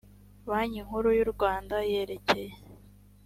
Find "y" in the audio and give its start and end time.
1.17-1.21